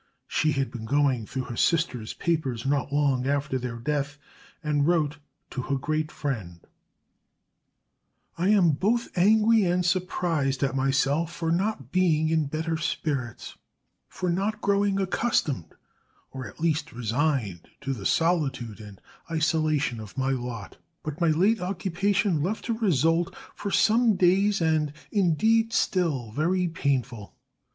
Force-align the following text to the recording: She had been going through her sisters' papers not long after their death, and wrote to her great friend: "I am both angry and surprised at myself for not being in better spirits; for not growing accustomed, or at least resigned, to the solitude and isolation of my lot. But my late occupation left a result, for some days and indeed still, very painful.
She 0.27 0.53
had 0.53 0.71
been 0.71 0.85
going 0.85 1.27
through 1.27 1.43
her 1.43 1.55
sisters' 1.55 2.15
papers 2.15 2.65
not 2.65 2.91
long 2.91 3.27
after 3.27 3.59
their 3.59 3.77
death, 3.77 4.17
and 4.63 4.87
wrote 4.87 5.17
to 5.51 5.61
her 5.61 5.75
great 5.75 6.11
friend: 6.11 6.59
"I 8.35 8.49
am 8.49 8.71
both 8.71 9.15
angry 9.15 9.61
and 9.63 9.85
surprised 9.85 10.63
at 10.63 10.75
myself 10.75 11.31
for 11.31 11.51
not 11.51 11.91
being 11.91 12.29
in 12.29 12.47
better 12.47 12.77
spirits; 12.77 13.57
for 14.07 14.31
not 14.31 14.59
growing 14.59 14.99
accustomed, 14.99 15.75
or 16.31 16.47
at 16.47 16.59
least 16.59 16.91
resigned, 16.91 17.67
to 17.81 17.93
the 17.93 18.07
solitude 18.07 18.79
and 18.79 18.99
isolation 19.29 19.99
of 19.99 20.17
my 20.17 20.31
lot. 20.31 20.77
But 21.03 21.21
my 21.21 21.27
late 21.29 21.61
occupation 21.61 22.41
left 22.41 22.67
a 22.69 22.73
result, 22.73 23.35
for 23.53 23.69
some 23.69 24.15
days 24.15 24.61
and 24.61 24.93
indeed 25.11 25.71
still, 25.73 26.31
very 26.31 26.67
painful. 26.67 27.35